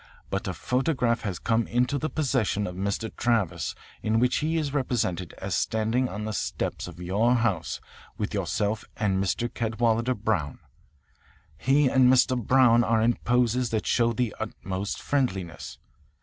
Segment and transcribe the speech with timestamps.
[0.31, 3.15] But a photograph has come into the possession of Mr.
[3.15, 7.79] Travis in which he is represented as standing on the steps of your house
[8.17, 9.47] with yourself and Mr.
[9.47, 10.57] Cadwalader Brown.
[11.55, 12.35] He and Mr.
[12.35, 15.77] Brown are in poses that show the utmost friendliness.